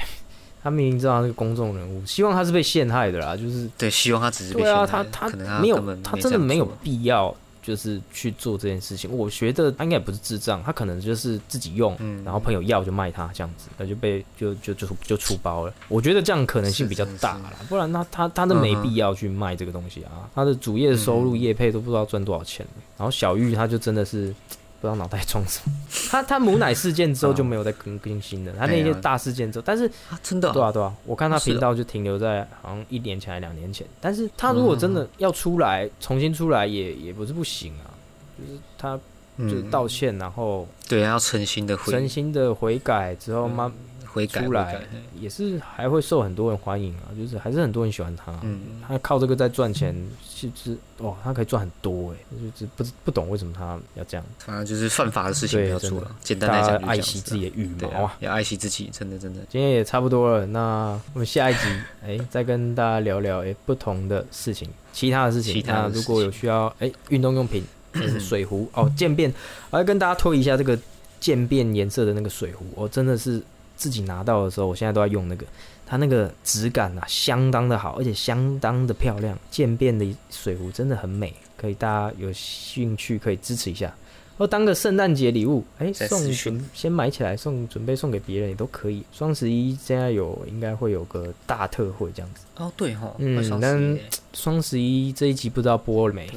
[0.63, 5.29] 他明明知道他是公众人物，希望他是被陷害的啦，就是对，希望他只是对啊，他他
[5.61, 9.11] 没有，他真的没有必要，就是去做这件事情。
[9.11, 15.73] 我觉得他应该也不是智障，他可能就是自己用，然后朋友要就卖他这样子，那就被就就就就出包了。
[15.89, 20.29] 我觉得这样可能性比较大了，不然他他他都没必要去卖这个东西啊。
[20.35, 22.67] 他的主业收入业配都不知道赚多少钱，
[22.99, 24.35] 然后小玉他就真的是。
[24.81, 25.73] 不知道脑袋装什么，
[26.11, 28.53] 他他母奶事件之后就没有再更更新了。
[28.59, 29.91] 他那些大事件之后，但是
[30.23, 33.87] 真的对啊对啊，我看他频道就停留在好像一年前还两年前。
[34.01, 37.93] 但是他如果真的要出来重新出来，也也不是不行啊。
[38.39, 38.99] 就是他
[39.39, 43.71] 就是道歉，然后对要诚心的诚心的悔改之后，慢
[44.13, 44.81] 悔改出来
[45.19, 48.39] 也是还会受很多人欢迎啊，就是还是很多人喜欢他。
[48.43, 49.95] 嗯，他靠这个在赚钱，
[50.29, 52.17] 其实哇，他可以赚很多哎，
[52.55, 54.27] 就是不不懂为什么他要这样。
[54.39, 56.11] 反正就是犯法的事情不要做了。
[56.23, 59.41] 简单来讲，爱惜自己的羽毛啊，要爱惜自己，真的真的。
[59.49, 61.61] 今天也差不多了，那我们下一集
[62.05, 65.55] 哎，再跟大家聊聊哎不同的事情，其他的事情。
[65.55, 67.65] 其他如果有需要哎运动用品，
[68.19, 69.33] 水壶哦渐变，
[69.71, 70.79] 我要跟大家推一下这个
[71.21, 73.41] 渐变颜色的那个水壶，哦真的是。
[73.81, 75.47] 自己拿到的时候，我现在都在用那个，
[75.87, 79.39] 它那个质感啊，相当的好，而且相当的漂亮。
[79.51, 83.91] 渐变的水壶真的很美，可以大家有兴趣可以支持一下，
[84.37, 89.03] 或当个圣诞节礼物，哎，送准先买起来送，准备送给别人也都可以。
[89.15, 92.45] 双十一现在有应该会有个大特惠这样子。
[92.57, 93.99] 哦，对哈，嗯，但
[94.35, 96.31] 双十一这一集不知道播了没？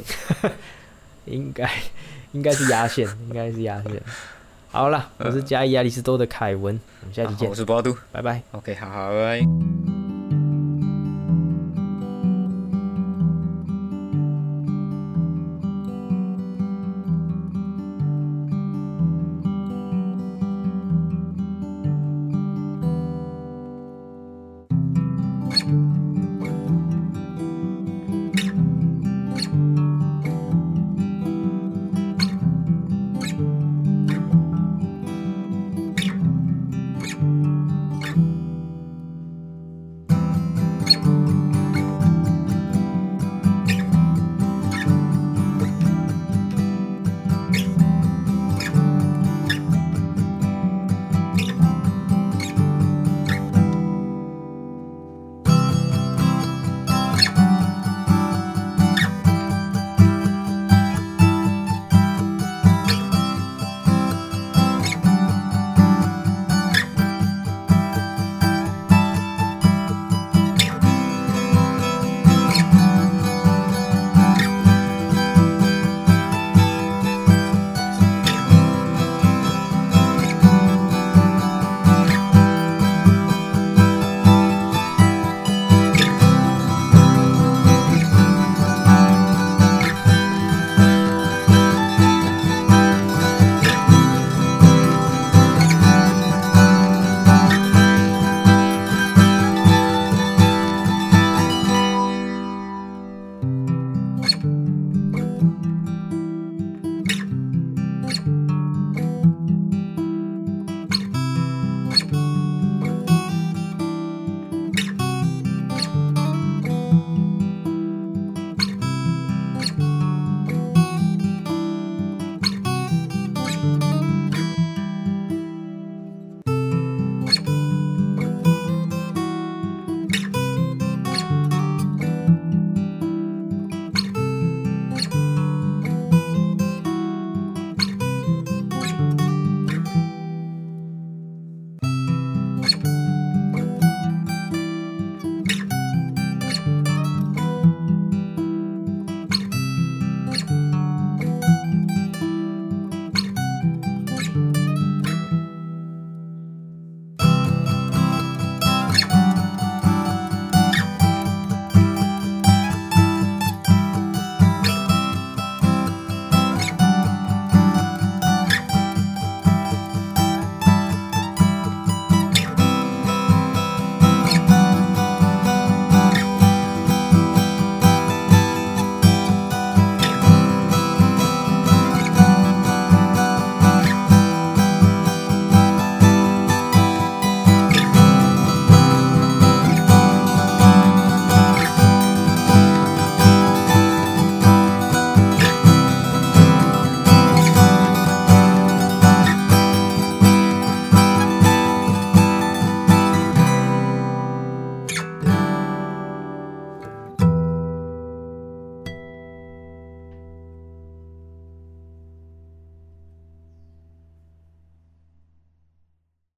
[1.27, 1.69] 应该
[2.31, 4.01] 应该是压线，应该是压线。
[4.73, 7.47] 好了，我是加伊亚里斯多的凯文，我们下期见。
[7.47, 8.41] 我是波都，拜拜。
[8.53, 10.02] OK，好好拜拜。